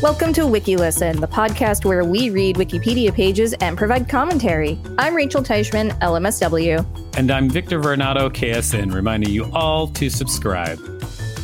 Welcome 0.00 0.32
to 0.34 0.42
WikiListen, 0.42 1.18
the 1.18 1.26
podcast 1.26 1.84
where 1.84 2.04
we 2.04 2.30
read 2.30 2.54
Wikipedia 2.54 3.12
pages 3.12 3.52
and 3.54 3.76
provide 3.76 4.08
commentary. 4.08 4.78
I'm 4.96 5.12
Rachel 5.12 5.42
Teichman, 5.42 5.90
LMSW. 5.98 7.16
And 7.18 7.32
I'm 7.32 7.50
Victor 7.50 7.80
Varnado, 7.80 8.30
KSN, 8.30 8.94
reminding 8.94 9.30
you 9.30 9.50
all 9.52 9.88
to 9.88 10.08
subscribe. 10.08 10.78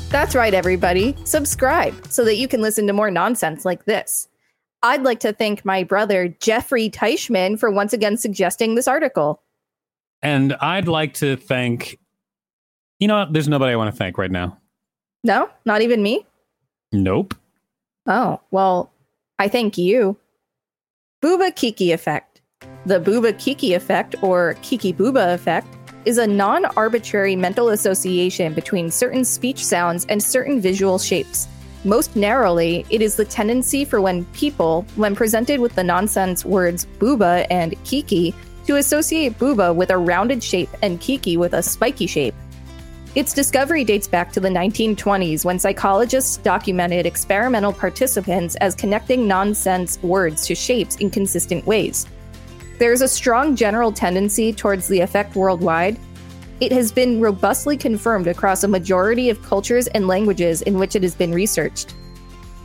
That's 0.08 0.36
right, 0.36 0.54
everybody. 0.54 1.16
Subscribe 1.24 2.06
so 2.06 2.24
that 2.24 2.36
you 2.36 2.46
can 2.46 2.60
listen 2.60 2.86
to 2.86 2.92
more 2.92 3.10
nonsense 3.10 3.64
like 3.64 3.86
this. 3.86 4.28
I'd 4.84 5.02
like 5.02 5.18
to 5.20 5.32
thank 5.32 5.64
my 5.64 5.82
brother, 5.82 6.28
Jeffrey 6.28 6.88
Teichman, 6.88 7.58
for 7.58 7.72
once 7.72 7.92
again 7.92 8.16
suggesting 8.16 8.76
this 8.76 8.86
article. 8.86 9.42
And 10.22 10.52
I'd 10.60 10.86
like 10.86 11.14
to 11.14 11.34
thank, 11.34 11.98
you 13.00 13.08
know, 13.08 13.26
there's 13.28 13.48
nobody 13.48 13.72
I 13.72 13.76
want 13.76 13.92
to 13.92 13.98
thank 13.98 14.16
right 14.16 14.30
now. 14.30 14.58
No, 15.24 15.50
not 15.64 15.82
even 15.82 16.04
me? 16.04 16.24
Nope. 16.92 17.34
Oh, 18.06 18.40
well, 18.50 18.92
I 19.38 19.48
thank 19.48 19.78
you. 19.78 20.16
Bouba 21.22 21.54
Kiki 21.54 21.92
effect. 21.92 22.42
The 22.84 23.00
Bouba 23.00 23.38
Kiki 23.38 23.72
effect, 23.72 24.14
or 24.22 24.56
Kiki 24.60 24.92
Bouba 24.92 25.34
effect, 25.34 25.66
is 26.04 26.18
a 26.18 26.26
non 26.26 26.66
arbitrary 26.76 27.34
mental 27.34 27.70
association 27.70 28.52
between 28.52 28.90
certain 28.90 29.24
speech 29.24 29.64
sounds 29.64 30.04
and 30.10 30.22
certain 30.22 30.60
visual 30.60 30.98
shapes. 30.98 31.48
Most 31.84 32.14
narrowly, 32.14 32.84
it 32.90 33.00
is 33.00 33.16
the 33.16 33.24
tendency 33.24 33.84
for 33.84 34.00
when 34.00 34.24
people, 34.26 34.86
when 34.96 35.14
presented 35.14 35.60
with 35.60 35.74
the 35.74 35.84
nonsense 35.84 36.44
words 36.44 36.86
bouba 36.98 37.46
and 37.50 37.74
kiki, 37.84 38.34
to 38.66 38.76
associate 38.76 39.38
bouba 39.38 39.74
with 39.74 39.90
a 39.90 39.98
rounded 39.98 40.42
shape 40.42 40.70
and 40.82 41.00
kiki 41.00 41.36
with 41.36 41.52
a 41.54 41.62
spiky 41.62 42.06
shape. 42.06 42.34
Its 43.14 43.32
discovery 43.32 43.84
dates 43.84 44.08
back 44.08 44.32
to 44.32 44.40
the 44.40 44.48
1920s 44.48 45.44
when 45.44 45.56
psychologists 45.56 46.38
documented 46.38 47.06
experimental 47.06 47.72
participants 47.72 48.56
as 48.56 48.74
connecting 48.74 49.28
nonsense 49.28 50.02
words 50.02 50.44
to 50.44 50.54
shapes 50.56 50.96
in 50.96 51.08
consistent 51.08 51.64
ways. 51.64 52.08
There 52.80 52.92
is 52.92 53.02
a 53.02 53.08
strong 53.08 53.54
general 53.54 53.92
tendency 53.92 54.52
towards 54.52 54.88
the 54.88 54.98
effect 54.98 55.36
worldwide. 55.36 55.96
It 56.58 56.72
has 56.72 56.90
been 56.90 57.20
robustly 57.20 57.76
confirmed 57.76 58.26
across 58.26 58.64
a 58.64 58.68
majority 58.68 59.30
of 59.30 59.40
cultures 59.44 59.86
and 59.86 60.08
languages 60.08 60.62
in 60.62 60.76
which 60.76 60.96
it 60.96 61.04
has 61.04 61.14
been 61.14 61.32
researched. 61.32 61.94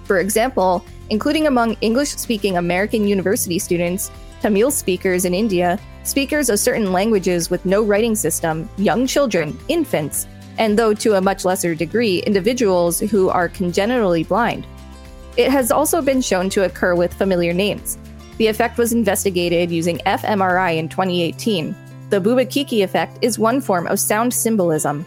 For 0.06 0.18
example, 0.18 0.84
including 1.12 1.46
among 1.46 1.78
English 1.82 2.10
speaking 2.16 2.58
American 2.58 3.08
university 3.08 3.60
students, 3.60 4.10
Tamil 4.42 4.72
speakers 4.72 5.26
in 5.26 5.36
India, 5.36 5.78
speakers 6.04 6.50
of 6.50 6.60
certain 6.60 6.92
languages 6.92 7.52
with 7.52 7.66
no 7.66 7.84
writing 7.84 8.16
system, 8.16 8.68
young 8.78 9.06
children, 9.06 9.56
infants, 9.68 10.26
and 10.60 10.78
though 10.78 10.94
to 10.94 11.16
a 11.16 11.22
much 11.22 11.46
lesser 11.46 11.74
degree, 11.74 12.20
individuals 12.20 13.00
who 13.00 13.30
are 13.30 13.50
congenitally 13.50 14.24
blind. 14.24 14.68
It 15.38 15.50
has 15.50 15.72
also 15.72 16.02
been 16.02 16.22
shown 16.22 16.50
to 16.52 16.66
occur 16.66 16.94
with 16.94 17.14
familiar 17.14 17.54
names. 17.54 17.98
The 18.38 18.48
effect 18.48 18.78
was 18.78 18.94
investigated 18.94 19.72
using 19.72 19.98
fMRI 20.00 20.78
in 20.78 20.90
2018. 20.90 21.76
The 22.10 22.20
Bubakiki 22.20 22.84
effect 22.84 23.18
is 23.22 23.40
one 23.40 23.62
form 23.62 23.88
of 23.88 24.00
sound 24.00 24.34
symbolism. 24.34 25.06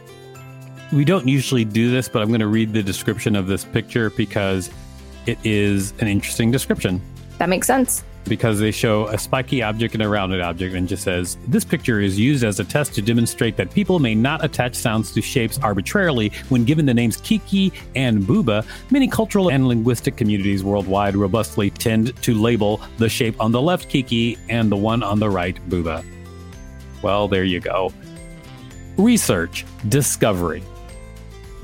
We 0.92 1.04
don't 1.04 1.28
usually 1.28 1.64
do 1.64 1.90
this, 1.90 2.08
but 2.08 2.22
I'm 2.22 2.28
going 2.28 2.40
to 2.40 2.46
read 2.46 2.72
the 2.72 2.82
description 2.82 3.36
of 3.36 3.46
this 3.46 3.64
picture 3.64 4.10
because 4.10 4.70
it 5.26 5.38
is 5.44 5.92
an 6.00 6.08
interesting 6.08 6.50
description. 6.50 7.00
That 7.38 7.48
makes 7.48 7.66
sense 7.66 8.04
because 8.24 8.58
they 8.58 8.70
show 8.70 9.08
a 9.08 9.18
spiky 9.18 9.62
object 9.62 9.94
and 9.94 10.02
a 10.02 10.08
rounded 10.08 10.40
object 10.40 10.74
and 10.74 10.88
just 10.88 11.02
says 11.02 11.36
this 11.48 11.64
picture 11.64 12.00
is 12.00 12.18
used 12.18 12.44
as 12.44 12.60
a 12.60 12.64
test 12.64 12.94
to 12.94 13.02
demonstrate 13.02 13.56
that 13.56 13.70
people 13.70 13.98
may 13.98 14.14
not 14.14 14.44
attach 14.44 14.74
sounds 14.74 15.12
to 15.12 15.20
shapes 15.20 15.58
arbitrarily 15.58 16.30
when 16.48 16.64
given 16.64 16.86
the 16.86 16.94
names 16.94 17.16
kiki 17.18 17.72
and 17.94 18.22
bouba. 18.22 18.64
Many 18.90 19.08
cultural 19.08 19.50
and 19.50 19.68
linguistic 19.68 20.16
communities 20.16 20.62
worldwide 20.62 21.16
robustly 21.16 21.70
tend 21.70 22.14
to 22.22 22.34
label 22.34 22.80
the 22.98 23.08
shape 23.08 23.40
on 23.40 23.52
the 23.52 23.60
left 23.60 23.88
kiki 23.88 24.38
and 24.48 24.70
the 24.70 24.76
one 24.76 25.02
on 25.02 25.18
the 25.18 25.30
right 25.30 25.58
bouba. 25.68 26.04
Well 27.02 27.28
there 27.28 27.44
you 27.44 27.60
go. 27.60 27.92
Research 28.96 29.64
discovery. 29.88 30.62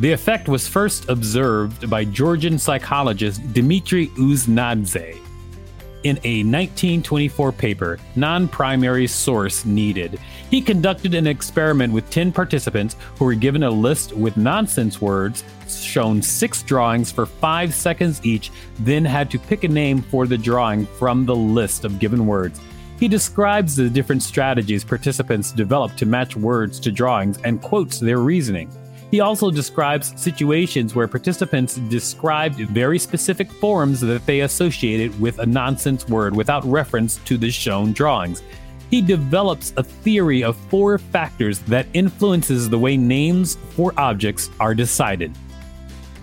The 0.00 0.12
effect 0.12 0.48
was 0.48 0.68
first 0.68 1.08
observed 1.08 1.90
by 1.90 2.04
Georgian 2.04 2.58
psychologist 2.58 3.52
Dmitry 3.52 4.08
Uznadze 4.08 5.18
in 6.04 6.16
a 6.24 6.42
1924 6.44 7.52
paper, 7.52 7.98
Non 8.16 8.48
Primary 8.48 9.06
Source 9.06 9.64
Needed. 9.64 10.18
He 10.50 10.60
conducted 10.60 11.14
an 11.14 11.26
experiment 11.26 11.92
with 11.92 12.08
10 12.10 12.32
participants 12.32 12.96
who 13.16 13.24
were 13.24 13.34
given 13.34 13.62
a 13.62 13.70
list 13.70 14.12
with 14.12 14.36
nonsense 14.36 15.00
words, 15.00 15.44
shown 15.68 16.22
six 16.22 16.62
drawings 16.62 17.10
for 17.10 17.26
five 17.26 17.74
seconds 17.74 18.24
each, 18.24 18.50
then 18.80 19.04
had 19.04 19.30
to 19.30 19.38
pick 19.38 19.64
a 19.64 19.68
name 19.68 20.02
for 20.02 20.26
the 20.26 20.38
drawing 20.38 20.86
from 20.86 21.26
the 21.26 21.36
list 21.36 21.84
of 21.84 21.98
given 21.98 22.26
words. 22.26 22.60
He 22.98 23.06
describes 23.06 23.76
the 23.76 23.88
different 23.88 24.22
strategies 24.22 24.82
participants 24.82 25.52
developed 25.52 25.96
to 25.98 26.06
match 26.06 26.34
words 26.34 26.80
to 26.80 26.90
drawings 26.90 27.38
and 27.44 27.62
quotes 27.62 28.00
their 28.00 28.18
reasoning. 28.18 28.70
He 29.10 29.20
also 29.20 29.50
describes 29.50 30.12
situations 30.20 30.94
where 30.94 31.08
participants 31.08 31.76
described 31.76 32.56
very 32.56 32.98
specific 32.98 33.50
forms 33.50 34.00
that 34.02 34.26
they 34.26 34.40
associated 34.40 35.18
with 35.18 35.38
a 35.38 35.46
nonsense 35.46 36.06
word 36.08 36.36
without 36.36 36.64
reference 36.64 37.16
to 37.24 37.38
the 37.38 37.50
shown 37.50 37.92
drawings. 37.92 38.42
he 38.90 39.02
develops 39.02 39.72
a 39.76 39.82
theory 39.82 40.42
of 40.42 40.56
four 40.56 40.98
factors 40.98 41.58
that 41.60 41.86
influences 41.92 42.68
the 42.68 42.78
way 42.78 42.96
names 42.96 43.56
for 43.70 43.92
objects 43.98 44.50
are 44.60 44.74
decided. 44.74 45.32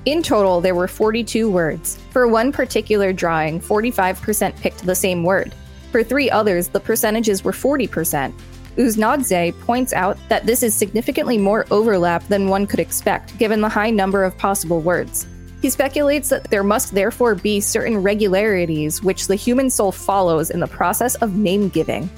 In 0.05 0.21
total, 0.21 0.61
there 0.61 0.75
were 0.75 0.87
42 0.87 1.49
words. 1.49 1.97
For 2.11 2.27
one 2.27 2.51
particular 2.51 3.13
drawing, 3.13 3.59
45% 3.59 4.59
picked 4.59 4.85
the 4.85 4.95
same 4.95 5.23
word. 5.23 5.53
For 5.91 6.03
three 6.03 6.29
others, 6.29 6.67
the 6.67 6.79
percentages 6.79 7.43
were 7.43 7.51
40%. 7.51 8.33
Uznadze 8.77 9.57
points 9.61 9.93
out 9.93 10.17
that 10.29 10.45
this 10.45 10.61
is 10.61 10.75
significantly 10.75 11.37
more 11.37 11.65
overlap 11.71 12.27
than 12.27 12.49
one 12.49 12.67
could 12.67 12.79
expect, 12.79 13.37
given 13.37 13.61
the 13.61 13.69
high 13.69 13.89
number 13.89 14.23
of 14.23 14.37
possible 14.37 14.81
words. 14.81 15.27
He 15.61 15.69
speculates 15.69 16.29
that 16.29 16.43
there 16.45 16.63
must 16.63 16.93
therefore 16.93 17.35
be 17.35 17.59
certain 17.59 18.03
regularities 18.03 19.01
which 19.01 19.27
the 19.27 19.35
human 19.35 19.69
soul 19.69 19.91
follows 19.91 20.51
in 20.51 20.59
the 20.59 20.67
process 20.67 21.15
of 21.15 21.35
name 21.35 21.69
giving. 21.69 22.09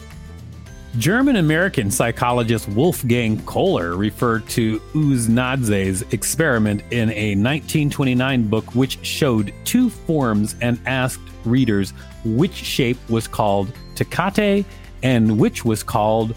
German 0.98 1.36
American 1.36 1.92
psychologist 1.92 2.68
Wolfgang 2.70 3.40
Kohler 3.46 3.96
referred 3.96 4.48
to 4.50 4.80
Uznadze's 4.94 6.02
experiment 6.12 6.82
in 6.90 7.12
a 7.12 7.36
1929 7.36 8.48
book 8.48 8.74
which 8.74 8.98
showed 9.06 9.54
two 9.64 9.92
forms 9.92 10.56
and 10.60 10.80
asked 10.88 11.22
readers 11.46 11.92
which 12.26 12.54
shape 12.54 12.98
was 13.10 13.28
called 13.28 13.72
Takete 13.94 14.66
and 15.04 15.38
which 15.40 15.64
was 15.64 15.84
called 15.84 16.36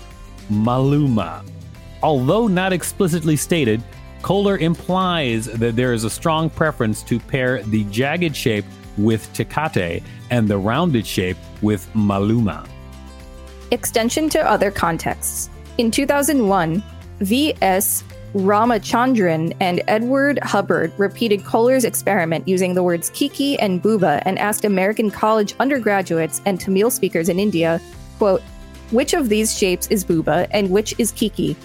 Maluma. 0.50 1.44
Although 2.02 2.46
not 2.46 2.72
explicitly 2.72 3.36
stated, 3.36 3.82
Kohler 4.22 4.58
implies 4.58 5.46
that 5.46 5.76
there 5.76 5.92
is 5.92 6.04
a 6.04 6.10
strong 6.10 6.50
preference 6.50 7.02
to 7.04 7.18
pair 7.18 7.62
the 7.62 7.84
jagged 7.84 8.36
shape 8.36 8.64
with 8.98 9.32
Takete 9.32 10.02
and 10.30 10.48
the 10.48 10.58
rounded 10.58 11.06
shape 11.06 11.36
with 11.62 11.88
Maluma. 11.94 12.66
Extension 13.70 14.28
to 14.30 14.50
other 14.50 14.70
contexts. 14.70 15.48
In 15.78 15.90
2001, 15.90 16.82
V.S. 17.20 18.04
Ramachandran 18.34 19.56
and 19.60 19.82
Edward 19.88 20.38
Hubbard 20.42 20.92
repeated 20.98 21.44
Kohler's 21.44 21.84
experiment 21.84 22.46
using 22.46 22.74
the 22.74 22.82
words 22.82 23.10
Kiki 23.10 23.58
and 23.58 23.82
Bouba 23.82 24.22
and 24.24 24.38
asked 24.38 24.64
American 24.64 25.10
college 25.10 25.54
undergraduates 25.58 26.40
and 26.46 26.60
Tamil 26.60 26.90
speakers 26.90 27.28
in 27.28 27.40
India, 27.40 27.80
quote, 28.18 28.42
which 28.90 29.14
of 29.14 29.28
these 29.28 29.56
shapes 29.56 29.86
is 29.88 30.04
Bouba 30.04 30.48
and 30.50 30.70
which 30.70 30.94
is 30.98 31.12
Kiki? 31.12 31.56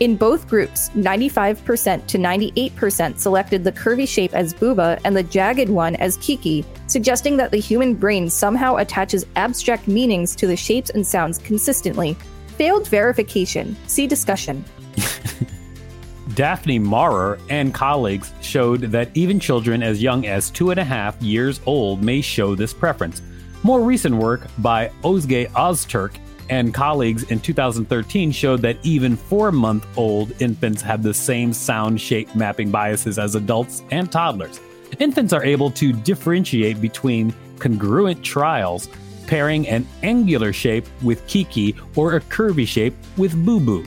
In 0.00 0.16
both 0.16 0.48
groups, 0.48 0.88
95% 0.90 2.06
to 2.08 2.18
98% 2.18 3.18
selected 3.18 3.62
the 3.62 3.70
curvy 3.70 4.08
shape 4.08 4.34
as 4.34 4.52
Bouba 4.52 5.00
and 5.04 5.16
the 5.16 5.22
jagged 5.22 5.68
one 5.68 5.94
as 5.96 6.16
Kiki, 6.16 6.64
suggesting 6.88 7.36
that 7.36 7.52
the 7.52 7.58
human 7.58 7.94
brain 7.94 8.28
somehow 8.28 8.76
attaches 8.76 9.24
abstract 9.36 9.86
meanings 9.86 10.34
to 10.34 10.48
the 10.48 10.56
shapes 10.56 10.90
and 10.90 11.06
sounds 11.06 11.38
consistently. 11.38 12.16
Failed 12.56 12.88
verification. 12.88 13.76
See 13.86 14.08
discussion. 14.08 14.64
Daphne 16.34 16.80
Maurer 16.80 17.38
and 17.48 17.72
colleagues 17.72 18.32
showed 18.40 18.80
that 18.80 19.10
even 19.14 19.38
children 19.38 19.82
as 19.84 20.02
young 20.02 20.26
as 20.26 20.50
two 20.50 20.70
and 20.70 20.80
a 20.80 20.84
half 20.84 21.20
years 21.22 21.60
old 21.66 22.02
may 22.02 22.20
show 22.20 22.56
this 22.56 22.74
preference. 22.74 23.22
More 23.62 23.82
recent 23.82 24.16
work 24.16 24.48
by 24.58 24.90
Ozge 25.04 25.48
Ozturk 25.50 26.16
and 26.48 26.74
colleagues 26.74 27.24
in 27.24 27.40
2013 27.40 28.30
showed 28.32 28.60
that 28.62 28.76
even 28.82 29.16
four 29.16 29.52
month 29.52 29.86
old 29.96 30.32
infants 30.40 30.82
have 30.82 31.02
the 31.02 31.14
same 31.14 31.52
sound 31.52 32.00
shape 32.00 32.34
mapping 32.34 32.70
biases 32.70 33.18
as 33.18 33.34
adults 33.34 33.82
and 33.90 34.10
toddlers. 34.10 34.60
Infants 34.98 35.32
are 35.32 35.44
able 35.44 35.70
to 35.70 35.92
differentiate 35.92 36.80
between 36.80 37.34
congruent 37.58 38.22
trials, 38.22 38.88
pairing 39.26 39.66
an 39.68 39.86
angular 40.02 40.52
shape 40.52 40.86
with 41.02 41.26
Kiki 41.26 41.74
or 41.96 42.16
a 42.16 42.20
curvy 42.20 42.66
shape 42.66 42.94
with 43.16 43.32
Boo 43.44 43.60
Boo. 43.60 43.86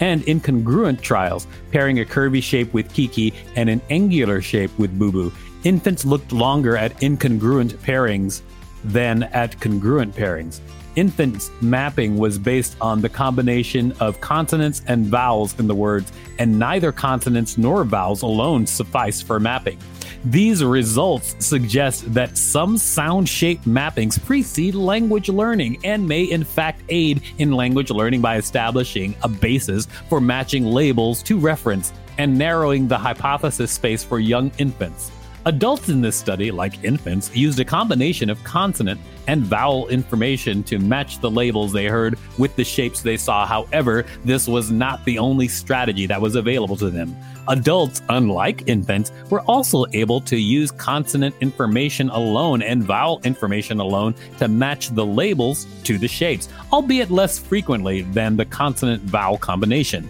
And 0.00 0.22
incongruent 0.22 1.00
trials, 1.00 1.46
pairing 1.70 2.00
a 2.00 2.04
curvy 2.04 2.42
shape 2.42 2.74
with 2.74 2.92
Kiki 2.92 3.32
and 3.54 3.70
an 3.70 3.80
angular 3.90 4.40
shape 4.42 4.76
with 4.78 4.98
Boo 4.98 5.12
Boo. 5.12 5.32
Infants 5.62 6.04
looked 6.04 6.32
longer 6.32 6.76
at 6.76 6.98
incongruent 7.00 7.74
pairings 7.74 8.42
than 8.84 9.24
at 9.24 9.58
congruent 9.60 10.14
pairings 10.14 10.60
infant's 10.96 11.50
mapping 11.60 12.16
was 12.16 12.38
based 12.38 12.76
on 12.80 13.00
the 13.00 13.08
combination 13.08 13.92
of 14.00 14.20
consonants 14.20 14.82
and 14.86 15.06
vowels 15.06 15.58
in 15.58 15.66
the 15.66 15.74
words, 15.74 16.12
and 16.38 16.58
neither 16.58 16.92
consonants 16.92 17.58
nor 17.58 17.84
vowels 17.84 18.22
alone 18.22 18.66
suffice 18.66 19.22
for 19.22 19.40
mapping. 19.40 19.78
These 20.24 20.62
results 20.62 21.34
suggest 21.44 22.12
that 22.14 22.38
some 22.38 22.78
sound 22.78 23.28
shape 23.28 23.60
mappings 23.62 24.22
precede 24.24 24.74
language 24.74 25.28
learning 25.28 25.80
and 25.84 26.06
may, 26.06 26.24
in 26.24 26.44
fact, 26.44 26.82
aid 26.88 27.22
in 27.38 27.52
language 27.52 27.90
learning 27.90 28.20
by 28.20 28.36
establishing 28.36 29.16
a 29.22 29.28
basis 29.28 29.86
for 30.08 30.20
matching 30.20 30.64
labels 30.64 31.22
to 31.24 31.38
reference 31.38 31.92
and 32.18 32.38
narrowing 32.38 32.86
the 32.86 32.98
hypothesis 32.98 33.72
space 33.72 34.04
for 34.04 34.20
young 34.20 34.52
infants. 34.58 35.10
Adults 35.44 35.88
in 35.88 36.00
this 36.00 36.14
study, 36.14 36.52
like 36.52 36.84
infants, 36.84 37.34
used 37.34 37.58
a 37.58 37.64
combination 37.64 38.30
of 38.30 38.42
consonant 38.44 39.00
and 39.26 39.42
vowel 39.42 39.88
information 39.88 40.62
to 40.62 40.78
match 40.78 41.18
the 41.20 41.30
labels 41.30 41.72
they 41.72 41.86
heard 41.86 42.16
with 42.38 42.54
the 42.54 42.62
shapes 42.62 43.00
they 43.00 43.16
saw. 43.16 43.44
However, 43.44 44.04
this 44.24 44.46
was 44.46 44.70
not 44.70 45.04
the 45.04 45.18
only 45.18 45.48
strategy 45.48 46.06
that 46.06 46.20
was 46.20 46.36
available 46.36 46.76
to 46.76 46.90
them. 46.90 47.16
Adults, 47.48 48.02
unlike 48.08 48.68
infants, 48.68 49.10
were 49.30 49.40
also 49.42 49.84
able 49.92 50.20
to 50.20 50.36
use 50.36 50.70
consonant 50.70 51.34
information 51.40 52.08
alone 52.10 52.62
and 52.62 52.84
vowel 52.84 53.20
information 53.24 53.80
alone 53.80 54.14
to 54.38 54.46
match 54.46 54.90
the 54.90 55.04
labels 55.04 55.66
to 55.82 55.98
the 55.98 56.06
shapes, 56.06 56.48
albeit 56.72 57.10
less 57.10 57.40
frequently 57.40 58.02
than 58.02 58.36
the 58.36 58.44
consonant 58.44 59.02
vowel 59.02 59.38
combination. 59.38 60.08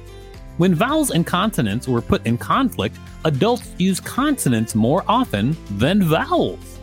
When 0.59 0.75
vowels 0.75 1.11
and 1.11 1.27
consonants 1.27 1.89
were 1.89 2.03
put 2.03 2.27
in 2.27 2.37
conflict, 2.37 2.97
adults 3.25 3.71
use 3.79 4.01
consonants 4.01 4.75
more 4.75 5.03
often 5.09 5.57
than 5.79 6.03
vowels. 6.03 6.79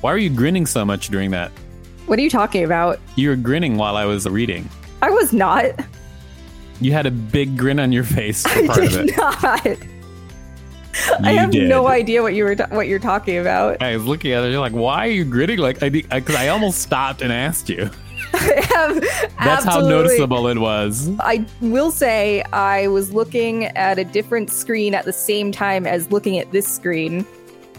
Why 0.00 0.12
are 0.12 0.18
you 0.18 0.30
grinning 0.30 0.66
so 0.66 0.84
much 0.84 1.08
during 1.08 1.30
that? 1.32 1.50
What 2.06 2.18
are 2.18 2.22
you 2.22 2.30
talking 2.30 2.64
about? 2.64 3.00
You 3.16 3.30
were 3.30 3.36
grinning 3.36 3.76
while 3.76 3.96
I 3.96 4.04
was 4.04 4.28
reading. 4.28 4.68
I 5.00 5.10
was 5.10 5.32
not. 5.32 5.66
You 6.80 6.92
had 6.92 7.06
a 7.06 7.10
big 7.10 7.56
grin 7.56 7.78
on 7.78 7.92
your 7.92 8.04
face 8.04 8.42
for 8.46 8.66
part 8.66 8.78
I 8.80 8.86
did 8.86 9.16
not. 9.16 9.64
You 9.64 9.76
I 11.24 11.32
have 11.32 11.50
did. 11.50 11.68
no 11.68 11.86
idea 11.86 12.22
what 12.22 12.34
you 12.34 12.44
were 12.44 12.54
ta- 12.54 12.68
what 12.70 12.86
you're 12.86 12.98
talking 12.98 13.38
about. 13.38 13.80
I 13.82 13.96
was 13.96 14.04
looking 14.04 14.32
at 14.32 14.44
it. 14.44 14.50
You're 14.50 14.60
like, 14.60 14.72
why 14.72 15.06
are 15.06 15.10
you 15.10 15.24
grinning? 15.24 15.58
Like, 15.58 15.82
I 15.82 15.88
because 15.88 16.34
I, 16.34 16.48
almost 16.48 16.82
stopped 16.82 17.22
and 17.22 17.32
asked 17.32 17.68
you. 17.68 17.90
That's 18.32 19.64
how 19.64 19.80
noticeable 19.80 20.46
it 20.48 20.58
was. 20.58 21.10
I 21.20 21.44
will 21.60 21.90
say 21.90 22.42
I 22.52 22.88
was 22.88 23.12
looking 23.12 23.66
at 23.66 23.98
a 23.98 24.04
different 24.04 24.50
screen 24.50 24.94
at 24.94 25.04
the 25.04 25.12
same 25.12 25.52
time 25.52 25.86
as 25.86 26.10
looking 26.10 26.38
at 26.38 26.50
this 26.52 26.66
screen. 26.66 27.24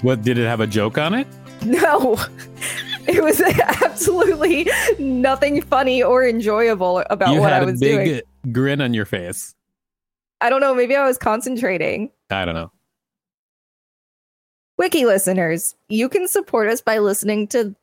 What 0.01 0.21
did 0.21 0.37
it 0.37 0.45
have 0.45 0.59
a 0.59 0.67
joke 0.67 0.97
on 0.97 1.13
it? 1.13 1.27
No, 1.65 2.17
it 3.07 3.23
was 3.23 3.41
absolutely 3.41 4.69
nothing 4.99 5.61
funny 5.61 6.03
or 6.03 6.27
enjoyable 6.27 7.03
about 7.09 7.33
you 7.33 7.39
what 7.39 7.53
I 7.53 7.63
was 7.63 7.81
a 7.81 7.85
big 7.85 8.05
doing. 8.05 8.53
grin 8.53 8.81
on 8.81 8.93
your 8.93 9.05
face. 9.05 9.55
I 10.41 10.49
don't 10.49 10.59
know. 10.59 10.73
Maybe 10.73 10.95
I 10.95 11.05
was 11.05 11.17
concentrating. 11.17 12.11
I 12.29 12.43
don't 12.43 12.55
know. 12.55 12.71
Wiki 14.77 15.05
listeners, 15.05 15.75
you 15.87 16.09
can 16.09 16.27
support 16.27 16.67
us 16.67 16.81
by 16.81 16.97
listening 16.97 17.47
to 17.49 17.75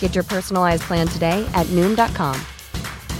Get 0.00 0.14
your 0.14 0.24
personalized 0.24 0.84
plan 0.84 1.06
today 1.06 1.46
at 1.52 1.66
Noom.com. 1.66 2.40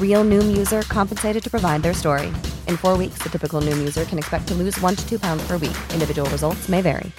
Real 0.00 0.24
Noom 0.24 0.56
user 0.56 0.80
compensated 0.82 1.44
to 1.44 1.50
provide 1.50 1.82
their 1.82 1.92
story. 1.92 2.28
In 2.66 2.78
four 2.78 2.96
weeks, 2.96 3.18
the 3.22 3.28
typical 3.28 3.60
Noom 3.60 3.76
user 3.78 4.06
can 4.06 4.16
expect 4.16 4.48
to 4.48 4.54
lose 4.54 4.80
one 4.80 4.96
to 4.96 5.06
two 5.06 5.18
pounds 5.18 5.46
per 5.46 5.58
week. 5.58 5.76
Individual 5.92 6.30
results 6.30 6.70
may 6.70 6.80
vary. 6.80 7.12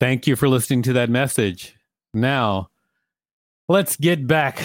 Thank 0.00 0.28
you 0.28 0.36
for 0.36 0.48
listening 0.48 0.82
to 0.82 0.92
that 0.92 1.10
message. 1.10 1.74
Now, 2.14 2.70
let's 3.68 3.96
get 3.96 4.28
back 4.28 4.62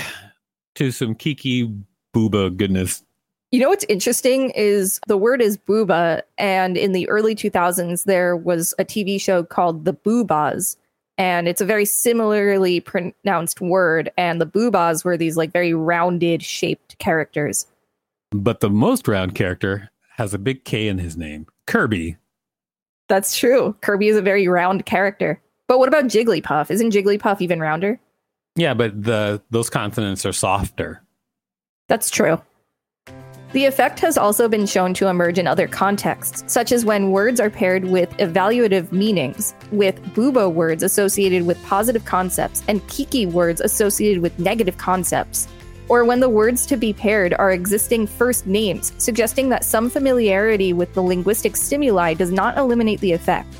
to 0.75 0.91
some 0.91 1.15
Kiki 1.15 1.73
Bouba 2.15 2.55
goodness. 2.55 3.03
You 3.53 3.59
know 3.59 3.69
what's 3.69 3.85
interesting 3.87 4.49
is 4.55 4.99
the 5.05 5.15
word 5.15 5.39
is 5.39 5.59
bouba, 5.59 6.23
and 6.39 6.75
in 6.75 6.91
the 6.91 7.07
early 7.07 7.35
2000s, 7.35 8.05
there 8.05 8.35
was 8.35 8.73
a 8.79 8.83
TV 8.83 9.21
show 9.21 9.43
called 9.43 9.85
The 9.85 9.93
Boobas, 9.93 10.75
and 11.19 11.47
it's 11.47 11.61
a 11.61 11.65
very 11.65 11.85
similarly 11.85 12.79
pronounced 12.79 13.61
word. 13.61 14.11
And 14.17 14.41
the 14.41 14.47
Boobas 14.47 15.05
were 15.05 15.17
these 15.17 15.37
like 15.37 15.53
very 15.53 15.71
rounded 15.71 16.41
shaped 16.41 16.97
characters. 16.97 17.67
But 18.31 18.61
the 18.61 18.71
most 18.71 19.07
round 19.07 19.35
character 19.35 19.91
has 20.17 20.33
a 20.33 20.39
big 20.39 20.65
K 20.65 20.87
in 20.87 20.97
his 20.97 21.15
name 21.15 21.45
Kirby. 21.67 22.17
That's 23.07 23.37
true. 23.37 23.75
Kirby 23.81 24.07
is 24.07 24.17
a 24.17 24.23
very 24.23 24.47
round 24.47 24.87
character. 24.87 25.39
But 25.67 25.77
what 25.77 25.89
about 25.89 26.05
Jigglypuff? 26.05 26.71
Isn't 26.71 26.91
Jigglypuff 26.91 27.39
even 27.39 27.59
rounder? 27.59 27.99
Yeah, 28.55 28.73
but 28.73 29.03
the 29.03 29.43
those 29.51 29.69
consonants 29.69 30.25
are 30.25 30.33
softer. 30.33 31.03
That's 31.87 32.09
true. 32.09 32.41
The 33.53 33.65
effect 33.65 33.99
has 33.99 34.17
also 34.17 34.49
been 34.49 34.65
shown 34.65 34.95
to 34.95 35.09
emerge 35.09 35.37
in 35.37 35.45
other 35.45 35.67
contexts, 35.67 36.43
such 36.51 36.71
as 36.71 36.85
when 36.85 37.11
words 37.11 37.39
are 37.39 37.51
paired 37.51 37.85
with 37.85 38.09
evaluative 38.17 38.91
meanings, 38.91 39.53
with 39.71 40.03
bouba 40.15 40.51
words 40.51 40.81
associated 40.81 41.45
with 41.45 41.63
positive 41.63 42.03
concepts 42.03 42.63
and 42.67 42.85
kiki 42.87 43.27
words 43.27 43.61
associated 43.61 44.23
with 44.23 44.39
negative 44.39 44.77
concepts, 44.77 45.47
or 45.87 46.03
when 46.03 46.19
the 46.19 46.29
words 46.29 46.65
to 46.65 46.75
be 46.75 46.93
paired 46.93 47.35
are 47.35 47.51
existing 47.51 48.07
first 48.07 48.47
names, 48.47 48.91
suggesting 48.97 49.49
that 49.49 49.63
some 49.63 49.87
familiarity 49.87 50.73
with 50.73 50.91
the 50.95 51.03
linguistic 51.03 51.55
stimuli 51.55 52.15
does 52.15 52.31
not 52.31 52.57
eliminate 52.57 53.01
the 53.01 53.11
effect. 53.11 53.55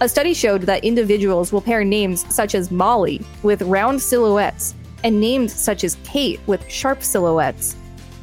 A 0.00 0.08
study 0.08 0.34
showed 0.34 0.62
that 0.62 0.84
individuals 0.84 1.52
will 1.52 1.62
pair 1.62 1.82
names 1.82 2.32
such 2.32 2.54
as 2.54 2.70
Molly 2.70 3.20
with 3.42 3.62
round 3.62 4.00
silhouettes 4.00 4.76
and 5.02 5.20
names 5.20 5.52
such 5.52 5.82
as 5.82 5.96
Kate 6.04 6.38
with 6.46 6.70
sharp 6.70 7.02
silhouettes. 7.02 7.74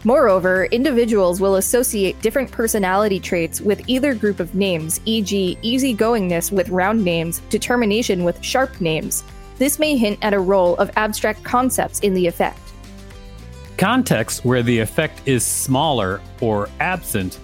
Moreover, 0.06 0.66
individuals 0.66 1.40
will 1.40 1.56
associate 1.56 2.22
different 2.22 2.52
personality 2.52 3.22
traits 3.22 3.62
with 3.62 3.88
either 3.88 4.14
group 4.14 4.42
of 4.42 4.54
names, 4.54 5.00
e.g., 5.06 5.58
easygoingness 5.64 6.52
with 6.52 6.68
round 6.68 7.04
names, 7.04 7.40
determination 7.50 8.26
with 8.26 8.44
sharp 8.44 8.82
names. 8.82 9.24
This 9.60 9.80
may 9.80 9.96
hint 9.96 10.20
at 10.22 10.34
a 10.34 10.40
role 10.40 10.76
of 10.76 10.92
abstract 10.98 11.42
concepts 11.44 12.02
in 12.02 12.14
the 12.14 12.28
effect. 12.28 12.60
Contexts 13.78 14.44
where 14.44 14.62
the 14.62 14.78
effect 14.78 15.22
is 15.26 15.46
smaller 15.46 16.20
or 16.42 16.68
absent. 16.82 17.40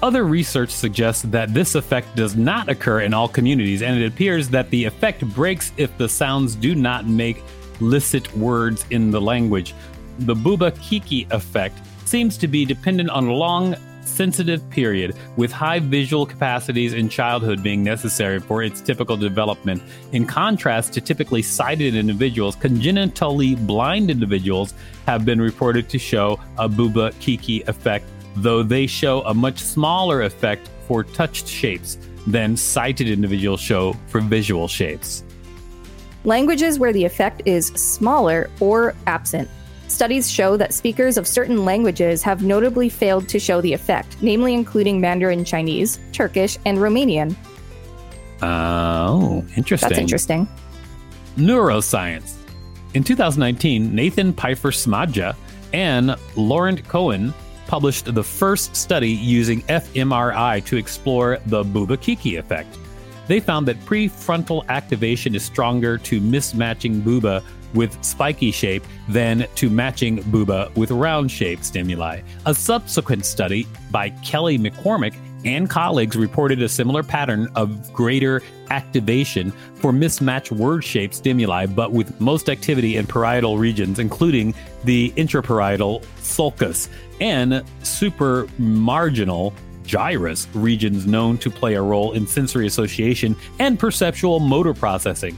Other 0.00 0.24
research 0.24 0.70
suggests 0.70 1.22
that 1.22 1.52
this 1.52 1.74
effect 1.74 2.14
does 2.14 2.36
not 2.36 2.68
occur 2.68 3.00
in 3.00 3.12
all 3.12 3.26
communities, 3.26 3.82
and 3.82 4.00
it 4.00 4.06
appears 4.06 4.48
that 4.50 4.70
the 4.70 4.84
effect 4.84 5.26
breaks 5.34 5.72
if 5.76 5.96
the 5.98 6.08
sounds 6.08 6.54
do 6.54 6.76
not 6.76 7.08
make 7.08 7.42
licit 7.80 8.32
words 8.36 8.84
in 8.90 9.10
the 9.10 9.20
language, 9.20 9.74
the 10.20 10.34
Bouba 10.34 10.78
Kiki 10.80 11.26
effect 11.30 11.78
seems 12.04 12.36
to 12.38 12.48
be 12.48 12.64
dependent 12.64 13.10
on 13.10 13.28
a 13.28 13.32
long, 13.32 13.76
sensitive 14.02 14.68
period, 14.70 15.14
with 15.36 15.52
high 15.52 15.78
visual 15.78 16.26
capacities 16.26 16.94
in 16.94 17.08
childhood 17.08 17.62
being 17.62 17.82
necessary 17.82 18.40
for 18.40 18.62
its 18.62 18.80
typical 18.80 19.16
development. 19.16 19.82
In 20.12 20.26
contrast 20.26 20.92
to 20.94 21.00
typically 21.00 21.42
sighted 21.42 21.94
individuals, 21.94 22.56
congenitally 22.56 23.54
blind 23.54 24.10
individuals 24.10 24.74
have 25.06 25.24
been 25.24 25.40
reported 25.40 25.88
to 25.90 25.98
show 25.98 26.40
a 26.58 26.68
Bouba 26.68 27.18
Kiki 27.20 27.62
effect, 27.62 28.06
though 28.36 28.62
they 28.62 28.86
show 28.86 29.22
a 29.22 29.34
much 29.34 29.58
smaller 29.58 30.22
effect 30.22 30.70
for 30.86 31.04
touched 31.04 31.46
shapes 31.46 31.98
than 32.26 32.56
sighted 32.56 33.08
individuals 33.08 33.60
show 33.60 33.94
for 34.08 34.20
visual 34.20 34.66
shapes. 34.68 35.22
Languages 36.24 36.78
where 36.78 36.92
the 36.92 37.04
effect 37.04 37.42
is 37.46 37.68
smaller 37.68 38.50
or 38.60 38.94
absent 39.06 39.48
Studies 39.88 40.30
show 40.30 40.56
that 40.56 40.72
speakers 40.74 41.16
of 41.16 41.26
certain 41.26 41.64
languages 41.64 42.22
have 42.22 42.42
notably 42.42 42.88
failed 42.88 43.28
to 43.28 43.38
show 43.38 43.60
the 43.60 43.72
effect, 43.72 44.16
namely 44.20 44.54
including 44.54 45.00
Mandarin 45.00 45.44
Chinese, 45.44 45.98
Turkish, 46.12 46.58
and 46.66 46.78
Romanian. 46.78 47.34
Oh, 48.42 49.44
interesting. 49.56 49.88
That's 49.88 49.98
interesting. 49.98 50.48
Neuroscience. 51.36 52.34
In 52.94 53.02
2019, 53.02 53.94
Nathan 53.94 54.32
Peiffer 54.32 54.70
Smadja 54.70 55.34
and 55.72 56.16
Laurent 56.36 56.86
Cohen 56.86 57.34
published 57.66 58.14
the 58.14 58.22
first 58.22 58.74
study 58.76 59.10
using 59.10 59.62
fMRI 59.62 60.64
to 60.64 60.76
explore 60.76 61.38
the 61.46 61.62
Bouba-Kiki 61.64 62.36
effect. 62.36 62.78
They 63.28 63.40
found 63.40 63.68
that 63.68 63.78
prefrontal 63.84 64.66
activation 64.68 65.34
is 65.34 65.44
stronger 65.44 65.98
to 65.98 66.20
mismatching 66.20 67.02
Bouba 67.02 67.42
with 67.74 68.02
spiky 68.02 68.50
shape 68.50 68.82
than 69.08 69.46
to 69.54 69.70
matching 69.70 70.18
bouba 70.24 70.74
with 70.74 70.90
round 70.90 71.30
shape 71.30 71.62
stimuli. 71.62 72.22
A 72.46 72.54
subsequent 72.54 73.24
study 73.26 73.66
by 73.90 74.10
Kelly 74.10 74.58
McCormick 74.58 75.14
and 75.44 75.70
colleagues 75.70 76.16
reported 76.16 76.62
a 76.62 76.68
similar 76.68 77.02
pattern 77.02 77.48
of 77.54 77.92
greater 77.92 78.42
activation 78.70 79.52
for 79.74 79.92
mismatched 79.92 80.50
word 80.50 80.82
shape 80.82 81.14
stimuli, 81.14 81.66
but 81.66 81.92
with 81.92 82.20
most 82.20 82.48
activity 82.48 82.96
in 82.96 83.06
parietal 83.06 83.58
regions, 83.58 83.98
including 83.98 84.52
the 84.84 85.12
intraparietal 85.16 86.04
sulcus 86.16 86.88
and 87.20 87.52
supramarginal 87.82 89.52
gyrus 89.88 90.46
regions 90.54 91.06
known 91.06 91.38
to 91.38 91.50
play 91.50 91.74
a 91.74 91.82
role 91.82 92.12
in 92.12 92.26
sensory 92.26 92.66
association 92.66 93.34
and 93.58 93.78
perceptual 93.78 94.38
motor 94.38 94.74
processing. 94.74 95.36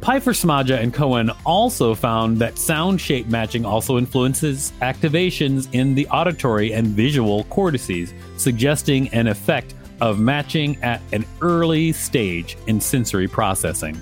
Peiffer 0.00 0.32
Smadja 0.32 0.82
and 0.82 0.92
Cohen 0.92 1.30
also 1.46 1.94
found 1.94 2.38
that 2.38 2.58
sound 2.58 3.00
shape 3.00 3.28
matching 3.28 3.64
also 3.64 3.98
influences 3.98 4.72
activations 4.80 5.68
in 5.72 5.94
the 5.94 6.08
auditory 6.08 6.72
and 6.72 6.88
visual 6.88 7.44
cortices, 7.44 8.12
suggesting 8.36 9.08
an 9.10 9.28
effect 9.28 9.76
of 10.00 10.18
matching 10.18 10.76
at 10.82 11.00
an 11.12 11.24
early 11.40 11.92
stage 11.92 12.56
in 12.66 12.80
sensory 12.80 13.28
processing. 13.28 13.96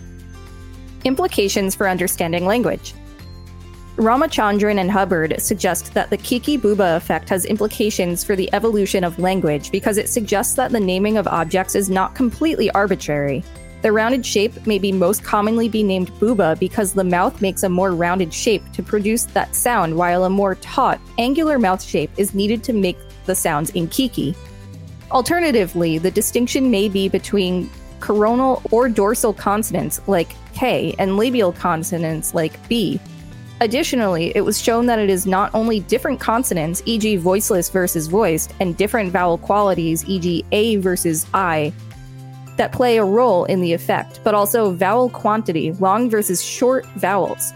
Implications 1.05 1.75
for 1.75 1.87
understanding 1.87 2.47
language. 2.47 2.95
Ramachandran 4.01 4.81
and 4.81 4.91
Hubbard 4.91 5.43
suggest 5.43 5.93
that 5.93 6.09
the 6.09 6.17
Kiki 6.17 6.57
Bouba 6.57 6.97
effect 6.97 7.29
has 7.29 7.45
implications 7.45 8.25
for 8.25 8.35
the 8.35 8.49
evolution 8.55 9.05
of 9.05 9.19
language 9.19 9.71
because 9.71 9.99
it 9.99 10.09
suggests 10.09 10.55
that 10.55 10.73
the 10.73 10.81
naming 10.81 11.19
of 11.19 11.29
objects 11.29 11.75
is 11.75 11.91
not 11.91 12.15
completely 12.15 12.71
arbitrary. 12.71 13.45
The 13.83 13.93
rounded 13.93 14.25
shape 14.25 14.67
may 14.67 14.79
be 14.79 14.91
most 14.91 15.23
commonly 15.23 15.69
be 15.69 15.83
named 15.83 16.11
bouba 16.13 16.59
because 16.59 16.95
the 16.95 17.05
mouth 17.05 17.43
makes 17.43 17.63
a 17.63 17.69
more 17.69 17.93
rounded 17.93 18.33
shape 18.33 18.63
to 18.73 18.83
produce 18.83 19.25
that 19.25 19.55
sound, 19.55 19.95
while 19.95 20.25
a 20.25 20.31
more 20.31 20.55
taut, 20.55 20.99
angular 21.19 21.59
mouth 21.59 21.83
shape 21.83 22.11
is 22.17 22.35
needed 22.35 22.65
to 22.65 22.73
make 22.73 22.97
the 23.27 23.35
sounds 23.35 23.69
in 23.71 23.87
kiki. 23.87 24.35
Alternatively, 25.11 25.99
the 25.99 26.11
distinction 26.11 26.71
may 26.71 26.89
be 26.89 27.11
between 27.11 27.69
coronal 28.01 28.63
or 28.71 28.89
dorsal 28.89 29.35
consonants 29.35 30.01
like 30.09 30.35
K 30.55 30.95
and 30.99 31.19
labial 31.19 31.53
consonants 31.53 32.33
like 32.33 32.67
B. 32.67 32.99
Additionally, 33.63 34.33
it 34.35 34.41
was 34.41 34.61
shown 34.61 34.87
that 34.87 34.99
it 34.99 35.11
is 35.11 35.27
not 35.27 35.55
only 35.55 35.81
different 35.81 36.19
consonants, 36.19 36.83
e.g., 36.87 37.17
voiceless 37.17 37.69
versus 37.69 38.07
voiced, 38.07 38.55
and 38.59 38.75
different 38.77 39.13
vowel 39.13 39.37
qualities, 39.37 40.03
e.g., 40.09 40.45
A 40.53 40.77
versus 40.77 41.27
I, 41.35 41.71
that 42.57 42.73
play 42.73 42.97
a 42.97 43.05
role 43.05 43.45
in 43.45 43.61
the 43.61 43.75
effect, 43.75 44.21
but 44.25 44.35
also 44.35 44.73
vowel 44.73 45.11
quantity, 45.11 45.73
long 45.73 46.09
versus 46.09 46.43
short 46.43 46.87
vowels. 46.97 47.53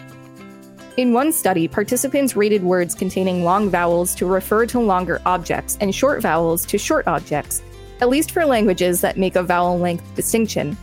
In 0.99 1.15
one 1.15 1.33
study, 1.33 1.67
participants 1.67 2.37
rated 2.37 2.63
words 2.63 2.95
containing 2.95 3.43
long 3.43 3.71
vowels 3.71 4.15
to 4.17 4.27
refer 4.27 4.67
to 4.67 4.81
longer 4.81 5.23
objects 5.25 5.79
and 5.81 5.95
short 5.95 6.21
vowels 6.21 6.67
to 6.67 6.77
short 6.77 7.09
objects, 7.09 7.63
at 8.03 8.11
least 8.11 8.31
for 8.31 8.45
languages 8.45 9.01
that 9.01 9.17
make 9.17 9.37
a 9.37 9.43
vowel 9.43 9.79
length 9.79 10.05
distinction. 10.15 10.77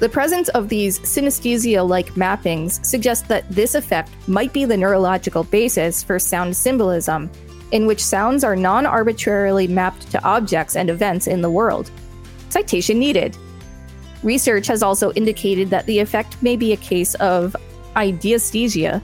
The 0.00 0.08
presence 0.08 0.48
of 0.50 0.70
these 0.70 0.98
synesthesia 1.00 1.86
like 1.86 2.14
mappings 2.14 2.82
suggests 2.82 3.28
that 3.28 3.46
this 3.50 3.74
effect 3.74 4.10
might 4.26 4.50
be 4.50 4.64
the 4.64 4.76
neurological 4.76 5.44
basis 5.44 6.02
for 6.02 6.18
sound 6.18 6.56
symbolism, 6.56 7.30
in 7.72 7.84
which 7.84 8.02
sounds 8.02 8.42
are 8.42 8.56
non 8.56 8.86
arbitrarily 8.86 9.68
mapped 9.68 10.10
to 10.10 10.24
objects 10.24 10.74
and 10.74 10.88
events 10.88 11.26
in 11.26 11.42
the 11.42 11.50
world. 11.50 11.90
Citation 12.48 12.98
needed. 12.98 13.36
Research 14.22 14.66
has 14.68 14.82
also 14.82 15.12
indicated 15.12 15.68
that 15.68 15.84
the 15.84 15.98
effect 15.98 16.42
may 16.42 16.56
be 16.56 16.72
a 16.72 16.78
case 16.78 17.14
of 17.16 17.54
ideasthesia, 17.94 19.02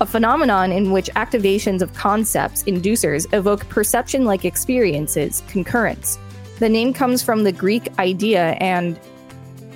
a 0.00 0.06
phenomenon 0.06 0.72
in 0.72 0.90
which 0.90 1.08
activations 1.14 1.82
of 1.82 1.94
concepts, 1.94 2.64
inducers, 2.64 3.32
evoke 3.32 3.68
perception 3.68 4.24
like 4.24 4.44
experiences, 4.44 5.44
concurrents. 5.46 6.18
The 6.58 6.68
name 6.68 6.92
comes 6.92 7.22
from 7.22 7.44
the 7.44 7.52
Greek 7.52 7.96
idea 8.00 8.56
and 8.60 8.98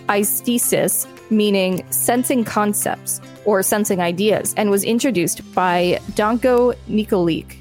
aesthesis, 0.08 1.06
meaning 1.30 1.84
sensing 1.90 2.44
concepts 2.44 3.20
or 3.44 3.62
sensing 3.62 4.00
ideas, 4.00 4.54
and 4.56 4.70
was 4.70 4.84
introduced 4.84 5.40
by 5.54 6.00
Danko 6.14 6.72
Nikolic, 6.88 7.56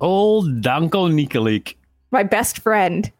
Old 0.00 0.60
Danko 0.60 1.08
Nikolic. 1.08 1.76
my 2.10 2.22
best 2.22 2.58
friend. 2.58 3.10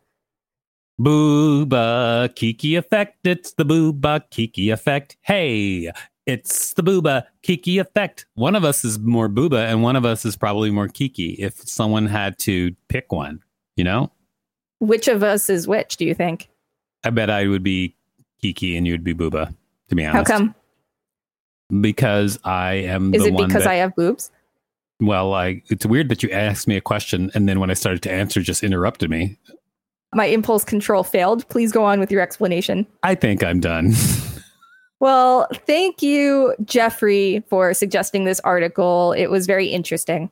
Bouba 1.01 2.33
Kiki 2.37 2.77
effect. 2.77 3.27
It's 3.27 3.55
the 3.55 3.65
Bouba 3.65 4.23
Kiki 4.31 4.71
effect. 4.71 5.17
Hey, 5.23 5.91
it's 6.27 6.75
the 6.75 6.83
Bouba 6.83 7.25
Kiki 7.43 7.79
effect. 7.79 8.27
One 8.35 8.55
of 8.55 8.65
us 8.65 8.85
is 8.85 8.99
more 8.99 9.29
Bouba 9.29 9.67
and 9.67 9.83
one 9.83 9.97
of 9.97 10.05
us 10.05 10.25
is 10.25 10.37
probably 10.37 10.71
more 10.71 10.89
Kiki 10.89 11.31
if 11.33 11.55
someone 11.69 12.07
had 12.07 12.39
to 12.41 12.75
pick 12.89 13.11
one, 13.13 13.41
you 13.77 13.85
know? 13.85 14.13
Which 14.79 15.09
of 15.09 15.23
us 15.23 15.51
is 15.51 15.67
which, 15.67 15.97
do 15.97 16.05
you 16.05 16.15
think? 16.15 16.49
I 17.03 17.11
bet 17.11 17.29
I 17.29 17.49
would 17.49 17.63
be 17.63 17.97
Kiki 18.45 18.77
and 18.77 18.87
you'd 18.87 19.03
be 19.03 19.15
Bouba, 19.15 19.55
to 19.89 19.95
be 19.95 20.05
honest. 20.05 20.31
How 20.31 20.37
come? 20.39 20.55
Because 21.81 22.39
I 22.45 22.75
am 22.75 23.15
Is 23.15 23.25
it 23.25 23.35
because 23.35 23.65
that, 23.65 23.69
I 23.69 23.77
have 23.77 23.97
boobs? 23.97 24.31
well, 25.01 25.33
I 25.33 25.63
it's 25.71 25.87
weird 25.87 26.11
that 26.11 26.23
you 26.23 26.31
asked 26.31 26.69
me 26.69 26.77
a 26.77 26.83
question 26.83 27.31
and 27.35 27.49
then 27.49 27.59
when 27.59 27.71
I 27.71 27.75
started 27.75 28.03
to 28.03 28.13
answer 28.13 28.43
just 28.43 28.63
interrupted 28.63 29.09
me. 29.09 29.39
My 30.13 30.27
impulse 30.27 30.63
control 30.63 31.05
failed. 31.05 31.49
Please 31.49 31.73
go 31.73 31.85
on 31.85 32.01
with 32.01 32.13
your 32.13 32.21
explanation. 32.21 32.87
I 33.03 33.15
think 33.15 33.43
I'm 33.43 33.61
done. 33.61 33.93
Well, 35.01 35.49
thank 35.67 36.01
you, 36.01 36.55
Jeffrey, 36.65 37.45
for 37.51 37.75
suggesting 37.75 38.25
this 38.25 38.41
article. 38.41 39.13
It 39.13 39.27
was 39.27 39.45
very 39.45 39.67
interesting. 39.67 40.31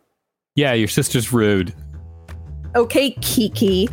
yeah, 0.54 0.72
your 0.72 0.88
sister's 0.88 1.30
rude. 1.30 1.74
Okay, 2.74 3.10
Kiki. 3.20 3.90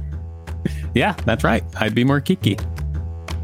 Yeah, 0.94 1.14
that's 1.26 1.44
right. 1.44 1.66
I'd 1.82 1.94
be 1.96 2.06
more 2.06 2.22
Kiki. 2.22 2.58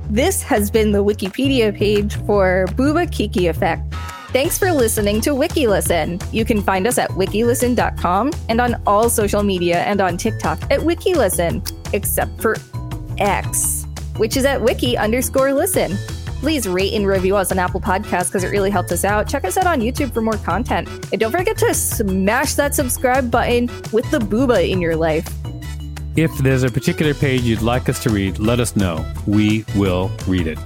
This 0.09 0.43
has 0.43 0.69
been 0.69 0.91
the 0.91 1.03
Wikipedia 1.03 1.75
page 1.75 2.15
for 2.25 2.67
Bouba 2.73 3.11
Kiki 3.11 3.47
Effect. 3.47 3.81
Thanks 4.29 4.57
for 4.57 4.71
listening 4.71 5.19
to 5.21 5.31
WikiListen. 5.31 6.21
You 6.31 6.45
can 6.45 6.61
find 6.61 6.85
us 6.85 6.97
at 6.97 7.09
wikilisten.com 7.11 8.31
and 8.49 8.61
on 8.61 8.81
all 8.85 9.09
social 9.09 9.41
media 9.41 9.79
and 9.79 10.01
on 10.01 10.17
TikTok 10.17 10.61
at 10.71 10.81
WikiListen, 10.81 11.93
except 11.93 12.39
for 12.39 12.57
X, 13.17 13.85
which 14.17 14.37
is 14.37 14.45
at 14.45 14.61
wiki 14.61 14.95
underscore 14.95 15.53
listen. 15.53 15.95
Please 16.39 16.67
rate 16.67 16.93
and 16.93 17.07
review 17.07 17.35
us 17.35 17.51
on 17.51 17.57
Apple 17.57 17.81
Podcasts 17.81 18.27
because 18.27 18.43
it 18.43 18.49
really 18.49 18.69
helps 18.69 18.91
us 18.91 19.05
out. 19.05 19.27
Check 19.27 19.45
us 19.45 19.57
out 19.57 19.65
on 19.65 19.79
YouTube 19.79 20.13
for 20.13 20.21
more 20.21 20.37
content. 20.37 20.87
And 21.11 21.19
don't 21.19 21.31
forget 21.31 21.57
to 21.57 21.73
smash 21.73 22.53
that 22.55 22.75
subscribe 22.75 23.31
button 23.31 23.67
with 23.91 24.09
the 24.11 24.19
bouba 24.19 24.69
in 24.69 24.81
your 24.81 24.95
life. 24.95 25.27
If 26.15 26.31
there's 26.37 26.63
a 26.63 26.69
particular 26.69 27.13
page 27.13 27.41
you'd 27.41 27.61
like 27.61 27.89
us 27.89 28.01
to 28.03 28.09
read, 28.09 28.39
let 28.39 28.61
us 28.61 28.77
know. 28.77 29.05
We 29.27 29.65
will 29.75 30.09
read 30.27 30.47
it. 30.47 30.57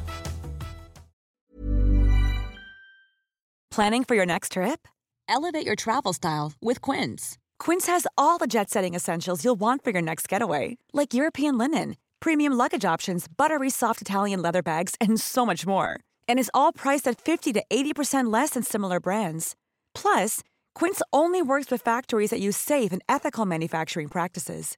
Planning 3.71 4.03
for 4.03 4.13
your 4.13 4.25
next 4.27 4.51
trip? 4.51 4.87
Elevate 5.27 5.65
your 5.65 5.75
travel 5.75 6.13
style 6.13 6.53
with 6.61 6.81
Quince. 6.81 7.37
Quince 7.57 7.87
has 7.87 8.05
all 8.17 8.37
the 8.37 8.45
jet 8.45 8.69
setting 8.69 8.93
essentials 8.93 9.43
you'll 9.43 9.59
want 9.59 9.83
for 9.83 9.91
your 9.91 10.01
next 10.01 10.27
getaway, 10.27 10.77
like 10.93 11.13
European 11.13 11.57
linen, 11.57 11.95
premium 12.19 12.53
luggage 12.53 12.85
options, 12.85 13.25
buttery 13.27 13.69
soft 13.69 14.01
Italian 14.01 14.41
leather 14.41 14.61
bags, 14.61 14.95
and 14.99 15.19
so 15.19 15.45
much 15.45 15.65
more. 15.65 15.99
And 16.27 16.37
is 16.37 16.51
all 16.53 16.73
priced 16.73 17.07
at 17.07 17.21
50 17.21 17.53
to 17.53 17.63
80% 17.71 18.31
less 18.31 18.51
than 18.51 18.63
similar 18.63 18.99
brands. 18.99 19.55
Plus, 19.95 20.43
Quince 20.75 21.01
only 21.11 21.41
works 21.41 21.71
with 21.71 21.81
factories 21.81 22.31
that 22.31 22.39
use 22.39 22.57
safe 22.57 22.91
and 22.91 23.01
ethical 23.07 23.45
manufacturing 23.45 24.09
practices. 24.09 24.77